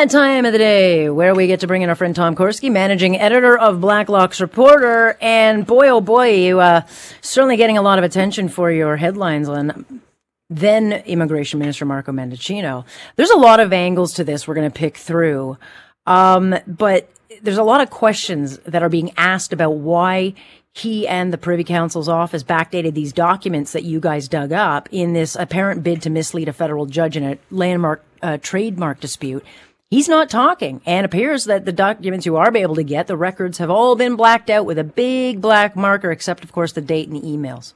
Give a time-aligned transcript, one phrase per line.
[0.00, 2.72] that time of the day where we get to bring in our friend Tom Korski,
[2.72, 5.18] managing editor of Blacklock's Reporter.
[5.20, 6.86] And boy, oh boy, you uh,
[7.20, 10.00] certainly getting a lot of attention for your headlines on
[10.48, 12.86] then Immigration Minister Marco Mendicino.
[13.16, 15.58] There's a lot of angles to this we're going to pick through.
[16.06, 17.10] Um, but
[17.42, 20.32] there's a lot of questions that are being asked about why
[20.72, 25.12] he and the Privy Council's office backdated these documents that you guys dug up in
[25.12, 29.44] this apparent bid to mislead a federal judge in a landmark uh, trademark dispute.
[29.90, 33.58] He's not talking, and appears that the documents you are able to get, the records
[33.58, 37.08] have all been blacked out with a big black marker, except of course the date
[37.08, 37.74] and the emails.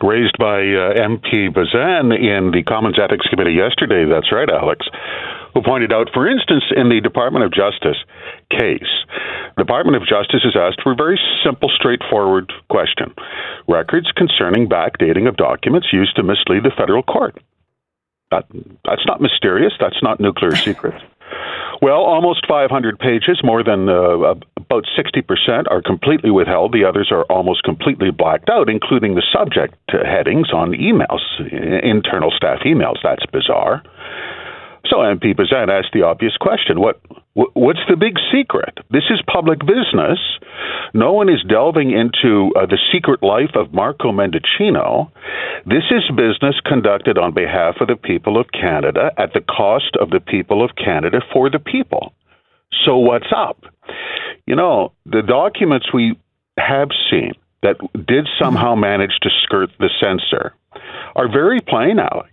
[0.00, 4.04] Raised by uh, MP Bazan in the Commons Ethics Committee yesterday.
[4.08, 4.86] That's right, Alex.
[5.54, 7.98] Who pointed out, for instance, in the Department of Justice
[8.48, 8.94] case,
[9.56, 13.12] the Department of Justice is asked for a very simple, straightforward question:
[13.66, 17.42] records concerning backdating of documents used to mislead the federal court.
[18.30, 18.46] That,
[18.84, 19.72] that's not mysterious.
[19.80, 20.94] That's not nuclear secret.
[21.82, 26.72] Well, almost 500 pages, more than uh, about 60% are completely withheld.
[26.72, 31.20] The others are almost completely blacked out, including the subject headings on emails,
[31.84, 32.96] internal staff emails.
[33.02, 33.82] That's bizarre.
[34.88, 37.00] So MP Bazan asked the obvious question: What
[37.34, 38.78] what's the big secret?
[38.90, 40.18] This is public business.
[40.94, 45.10] No one is delving into uh, the secret life of Marco Mendicino.
[45.66, 50.10] This is business conducted on behalf of the people of Canada at the cost of
[50.10, 52.14] the people of Canada for the people.
[52.84, 53.64] So what's up?
[54.46, 56.16] You know, the documents we
[56.58, 57.32] have seen
[57.62, 57.76] that
[58.06, 60.54] did somehow manage to skirt the censor
[61.16, 62.32] are very plain, Alex.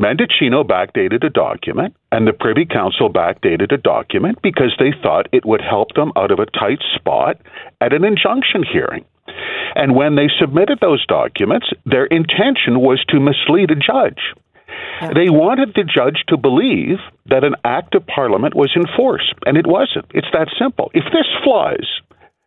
[0.00, 5.44] Mendicino backdated a document, and the Privy Council backdated a document because they thought it
[5.44, 7.38] would help them out of a tight spot
[7.80, 9.04] at an injunction hearing.
[9.74, 14.20] And when they submitted those documents, their intention was to mislead a judge.
[15.14, 19.56] They wanted the judge to believe that an act of parliament was in force, and
[19.56, 20.06] it wasn't.
[20.14, 20.90] It's that simple.
[20.94, 21.86] If this flies,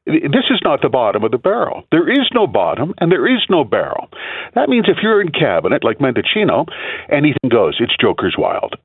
[0.05, 1.83] this is not the bottom of the barrel.
[1.91, 4.09] There is no bottom and there is no barrel.
[4.53, 6.67] That means if you're in cabinet like Mendicino,
[7.09, 7.77] anything goes.
[7.79, 8.75] It's Joker's wild.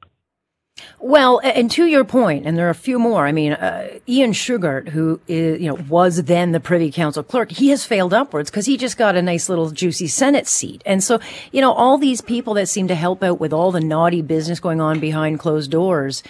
[0.98, 3.26] Well, and to your point, and there are a few more.
[3.26, 7.50] I mean, uh, Ian Shugart, who is, you know was then the Privy Council clerk,
[7.50, 10.82] he has failed upwards because he just got a nice little juicy Senate seat.
[10.86, 11.20] And so,
[11.52, 14.60] you know, all these people that seem to help out with all the naughty business
[14.60, 16.22] going on behind closed doors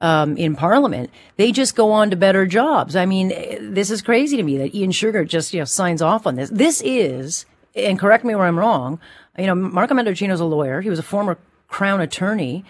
[0.00, 2.96] um, in Parliament, they just go on to better jobs.
[2.96, 3.28] I mean,
[3.72, 6.50] this is crazy to me that Ian Shugart just you know signs off on this.
[6.50, 9.00] This is, and correct me where I'm wrong.
[9.38, 10.80] You know, Marco Mendicino's a lawyer.
[10.80, 12.64] He was a former Crown attorney.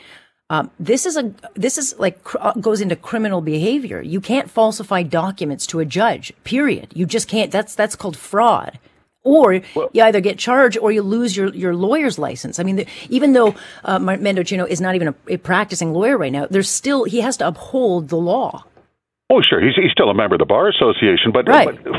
[0.48, 4.00] Um, this is a this is like cr- uh, goes into criminal behavior.
[4.00, 6.32] You can't falsify documents to a judge.
[6.44, 6.92] Period.
[6.94, 7.50] You just can't.
[7.50, 8.78] That's that's called fraud
[9.26, 12.58] or well, you either get charged or you lose your, your lawyer's license.
[12.58, 13.54] I mean, the, even though
[13.84, 17.36] uh, Mendicino is not even a, a, practicing lawyer right now, there's still he has
[17.38, 18.64] to uphold the law.
[19.28, 21.66] Oh, sure, he's, he's still a member of the bar association, but, right.
[21.66, 21.92] but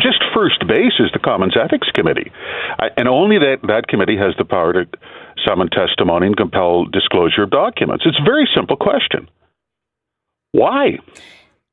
[0.00, 2.32] just first base is the Commons Ethics Committee,
[2.78, 4.86] I, and only that that committee has the power to
[5.46, 8.04] summon testimony and compel disclosure of documents.
[8.06, 9.28] It's a very simple question.
[10.52, 10.98] Why?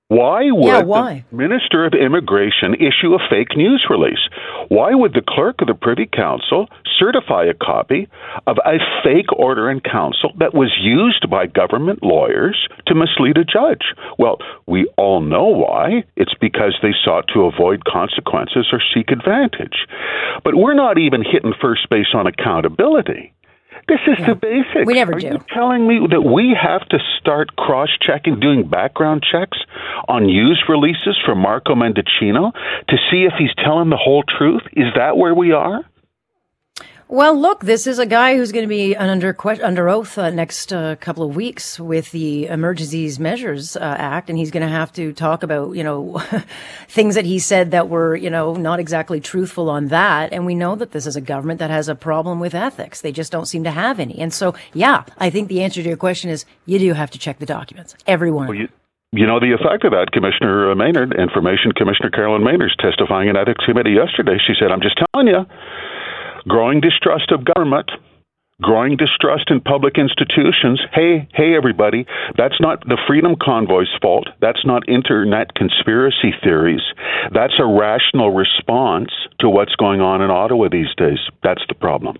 [0.09, 1.25] Why would yeah, why?
[1.29, 4.23] the Minister of Immigration issue a fake news release?
[4.69, 8.07] Why would the clerk of the Privy Council certify a copy
[8.47, 13.44] of a fake order in council that was used by government lawyers to mislead a
[13.44, 13.84] judge?
[14.18, 16.06] Well, we all know why.
[16.16, 19.88] It's because they sought to avoid consequences or seek advantage.
[20.41, 23.34] But we're not even hitting first base on accountability.
[23.88, 24.28] This is yeah.
[24.28, 24.86] the basics.
[24.86, 25.28] We never Are do.
[25.28, 29.58] you telling me that we have to start cross-checking, doing background checks
[30.09, 32.52] on news releases from Marco Mendicino
[32.90, 34.64] to see if he's telling the whole truth?
[34.74, 35.86] Is that where we are?
[37.09, 40.73] Well, look, this is a guy who's going to be under under oath uh, next
[40.73, 44.91] uh, couple of weeks with the Emergencies Measures uh, Act, and he's going to have
[44.94, 46.22] to talk about you know
[46.90, 50.34] things that he said that were you know not exactly truthful on that.
[50.34, 53.13] And we know that this is a government that has a problem with ethics; they
[53.13, 54.19] just don't seem to have any.
[54.19, 57.19] And so, yeah, I think the answer to your question is you do have to
[57.19, 58.47] check the documents, everyone.
[58.47, 58.69] Well, you-
[59.13, 60.12] you know the effect of that.
[60.12, 64.38] Commissioner Maynard, Information Commissioner Carolyn Maynard, testifying in ethics committee yesterday.
[64.45, 65.45] She said, "I'm just telling you,
[66.48, 67.92] growing distrust of government,
[68.62, 70.82] growing distrust in public institutions.
[70.94, 72.06] Hey, hey, everybody,
[72.38, 74.28] that's not the Freedom Convoy's fault.
[74.42, 76.82] That's not internet conspiracy theories.
[77.34, 81.20] That's a rational response to what's going on in Ottawa these days.
[81.44, 82.18] That's the problem.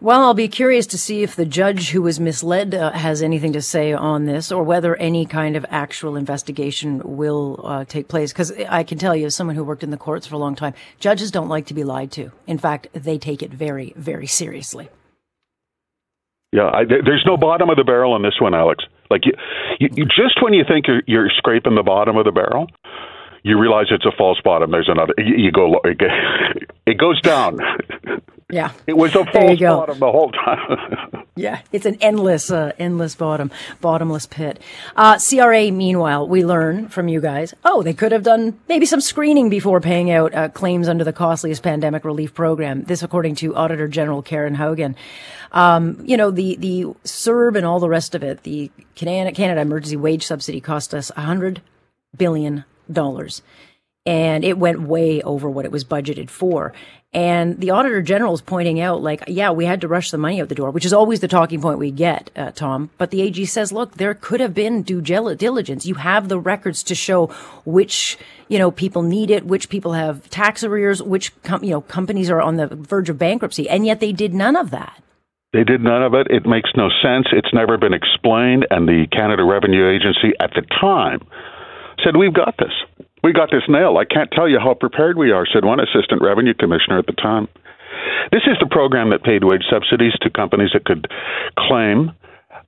[0.00, 3.54] Well, I'll be curious to see if the judge who was misled uh, has anything
[3.54, 8.32] to say on this or whether any kind of actual investigation will uh, take place.
[8.32, 10.54] Because I can tell you, as someone who worked in the courts for a long
[10.54, 12.30] time, judges don't like to be lied to.
[12.46, 14.90] In fact, they take it very, very seriously.
[16.52, 18.84] Yeah, I, there's no bottom of the barrel on this one, Alex.
[19.10, 19.32] Like you,
[19.80, 22.66] You, you, just when you think you're, you're scraping the bottom of the barrel,
[23.42, 24.70] you realize it's a false bottom.
[24.70, 25.14] There's another.
[25.18, 25.80] You, you go.
[25.84, 27.58] It goes down.
[28.48, 31.24] Yeah, it was a false bottom the whole time.
[31.36, 33.50] yeah, it's an endless, uh, endless bottom,
[33.80, 34.62] bottomless pit.
[34.94, 37.54] Uh, CRA, meanwhile, we learn from you guys.
[37.64, 41.12] Oh, they could have done maybe some screening before paying out uh, claims under the
[41.12, 42.84] costliest pandemic relief program.
[42.84, 44.94] This, according to Auditor General Karen Hogan.
[45.50, 48.44] Um, you know, the the CERB and all the rest of it.
[48.44, 51.62] The Canada, Canada Emergency Wage Subsidy cost us a hundred
[52.16, 53.42] billion dollars
[54.06, 56.72] and it went way over what it was budgeted for.
[57.12, 60.40] And the auditor general is pointing out, like, yeah, we had to rush the money
[60.40, 62.90] out the door, which is always the talking point we get, uh, Tom.
[62.98, 65.86] But the AG says, look, there could have been due diligence.
[65.86, 67.28] You have the records to show
[67.64, 68.18] which,
[68.48, 72.28] you know, people need it, which people have tax arrears, which, com- you know, companies
[72.28, 73.68] are on the verge of bankruptcy.
[73.68, 75.02] And yet they did none of that.
[75.54, 76.26] They did none of it.
[76.28, 77.28] It makes no sense.
[77.32, 78.66] It's never been explained.
[78.68, 81.20] And the Canada Revenue Agency at the time
[82.04, 82.72] said, we've got this
[83.26, 83.98] we got this nailed.
[83.98, 87.12] I can't tell you how prepared we are, said one assistant revenue commissioner at the
[87.12, 87.48] time.
[88.30, 91.10] This is the program that paid wage subsidies to companies that could
[91.58, 92.12] claim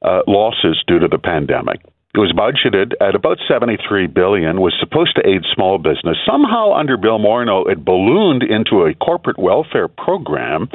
[0.03, 1.79] uh, losses due to the pandemic.
[2.15, 6.19] It was budgeted at about 73 billion, was supposed to aid small business.
[6.27, 10.69] Somehow under Bill Morneau, it ballooned into a corporate welfare program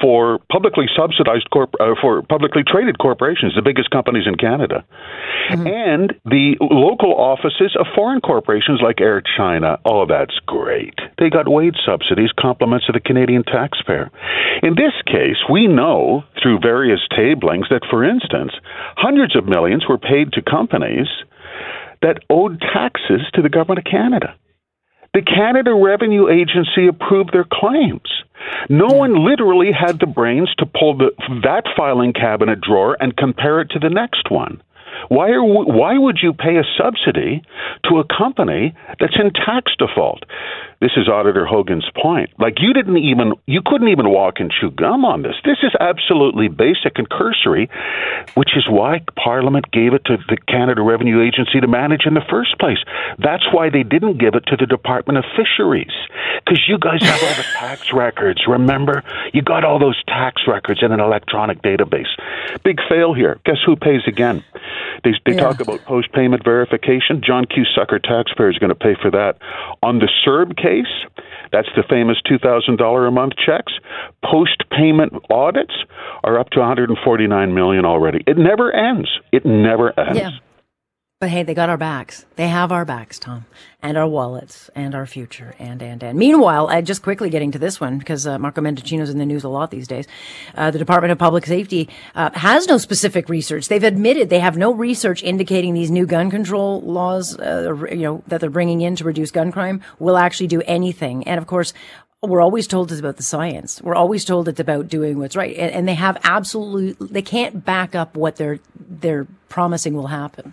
[0.00, 4.84] for publicly subsidized corp- uh, for publicly traded corporations, the biggest companies in Canada,
[5.50, 5.66] mm-hmm.
[5.66, 9.78] and the local offices of foreign corporations like Air China.
[9.84, 10.94] Oh, that's great!
[11.18, 14.10] They got wage subsidies, compliments of the Canadian taxpayer.
[14.62, 18.52] In this case, we know through various tablings that, for instance,
[18.96, 21.08] hundreds of millions were paid to companies
[22.02, 24.34] that owed taxes to the government of Canada.
[25.16, 28.02] The Canada Revenue Agency approved their claims.
[28.68, 31.10] No one literally had the brains to pull the,
[31.42, 34.60] that filing cabinet drawer and compare it to the next one.
[35.08, 37.42] Why are why would you pay a subsidy
[37.88, 40.24] to a company that's in tax default?
[40.80, 42.30] This is Auditor Hogan's point.
[42.38, 45.34] Like you didn't even you couldn't even walk and chew gum on this.
[45.44, 47.70] This is absolutely basic and cursory,
[48.34, 52.24] which is why Parliament gave it to the Canada Revenue Agency to manage in the
[52.28, 52.78] first place.
[53.18, 55.94] That's why they didn't give it to the Department of Fisheries.
[56.44, 59.02] Because you guys have all the tax records, remember?
[59.32, 62.12] You got all those tax records in an electronic database.
[62.64, 63.40] Big fail here.
[63.46, 64.44] Guess who pays again?
[65.04, 65.40] They, they yeah.
[65.40, 67.22] talk about post payment verification.
[67.24, 67.64] John Q.
[67.74, 69.38] Sucker taxpayer is going to pay for that.
[69.82, 71.22] On the CERB case,
[71.52, 73.72] that's the famous $2,000 a month checks.
[74.24, 75.74] Post payment audits
[76.24, 78.22] are up to 149 million already.
[78.26, 79.08] It never ends.
[79.32, 80.18] It never ends.
[80.18, 80.30] Yeah.
[81.18, 82.26] But hey, they got our backs.
[82.36, 83.46] They have our backs, Tom,
[83.80, 86.18] and our wallets, and our future, and and and.
[86.18, 89.42] Meanwhile, uh, just quickly getting to this one because uh, Marco Mendicino's in the news
[89.42, 90.06] a lot these days.
[90.54, 93.68] Uh, the Department of Public Safety uh, has no specific research.
[93.68, 98.22] They've admitted they have no research indicating these new gun control laws, uh, you know,
[98.26, 101.26] that they're bringing in to reduce gun crime will actually do anything.
[101.26, 101.72] And of course,
[102.22, 103.80] we're always told it's about the science.
[103.80, 107.64] We're always told it's about doing what's right, and, and they have absolutely they can't
[107.64, 110.52] back up what they're they're promising will happen.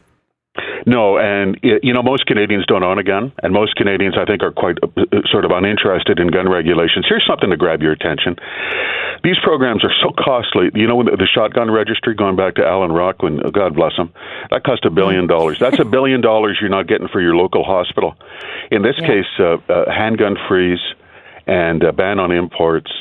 [0.86, 4.44] No, and you know most Canadians don't own a gun, and most Canadians I think
[4.44, 7.06] are quite uh, uh, sort of uninterested in gun regulations.
[7.08, 8.36] Here's something to grab your attention.
[9.24, 10.72] These programs are so costly.
[10.74, 14.12] You know, the shotgun registry, going back to Allan Rock, when God bless him,
[14.52, 15.60] that cost a billion dollars.
[15.60, 18.16] That's a billion dollars you're not getting for your local hospital.
[18.72, 19.08] In this yeah.
[19.08, 20.82] case, uh, uh, handgun freeze
[21.48, 22.92] and a ban on imports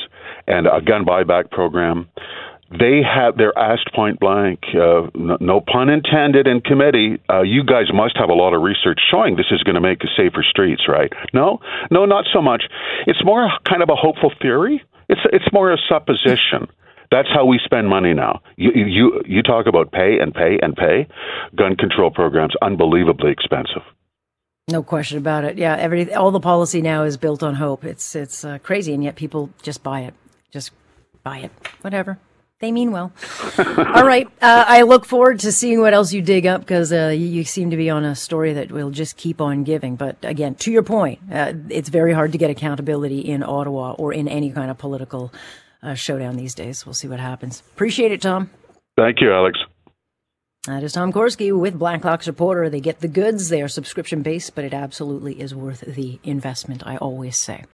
[0.47, 2.09] and a gun buyback program
[2.79, 7.63] they have they're asked point blank uh, no, no, pun intended in committee uh, you
[7.63, 10.83] guys must have a lot of research showing this is going to make safer streets
[10.87, 11.59] right no
[11.91, 12.63] no not so much
[13.07, 16.67] it's more kind of a hopeful theory it's it's more a supposition
[17.11, 20.75] that's how we spend money now you you you talk about pay and pay and
[20.75, 21.07] pay
[21.55, 23.83] gun control programs unbelievably expensive
[24.69, 25.57] no question about it.
[25.57, 27.83] Yeah, every all the policy now is built on hope.
[27.83, 30.13] It's it's uh, crazy, and yet people just buy it.
[30.51, 30.71] Just
[31.21, 31.51] buy it.
[31.81, 32.17] Whatever.
[32.63, 33.11] They mean well.
[33.57, 34.25] All right.
[34.41, 37.43] Uh, I look forward to seeing what else you dig up because uh, you, you,
[37.43, 39.97] seem to be on a story that will just keep on giving.
[39.97, 44.13] But again, to your point, uh, it's very hard to get accountability in Ottawa or
[44.13, 45.33] in any kind of political
[45.81, 46.85] uh, showdown these days.
[46.85, 47.63] We'll see what happens.
[47.73, 48.49] Appreciate it, Tom.
[48.95, 49.59] Thank you, Alex.
[50.65, 52.69] That is Tom Korski with Blacklock's Reporter.
[52.69, 53.49] They get the goods.
[53.49, 57.65] They are subscription based, but it absolutely is worth the investment, I always say.